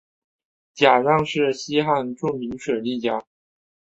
[0.73, 3.23] 贾让是西汉著名水利家。